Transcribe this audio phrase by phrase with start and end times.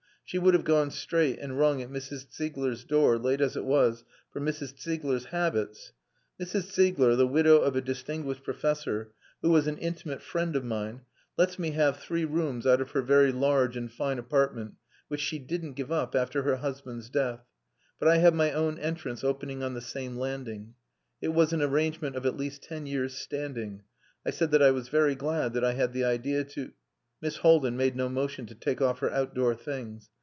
[0.23, 2.33] She would have gone straight and rung at Mrs.
[2.33, 4.79] Ziegler's door, late as it was, for Mrs.
[4.79, 5.91] Ziegler's habits....
[6.39, 6.71] Mrs.
[6.71, 9.11] Ziegler, the widow of a distinguished professor
[9.41, 11.01] who was an intimate friend of mine,
[11.37, 14.75] lets me have three rooms out of her very large and fine apartment,
[15.09, 17.41] which she didn't give up after her husband's death;
[17.99, 20.75] but I have my own entrance opening on the same landing.
[21.21, 23.83] It was an arrangement of at least ten years' standing.
[24.25, 26.71] I said that I was very glad that I had the idea to....
[27.21, 30.09] Miss Haldin made no motion to take off her outdoor things.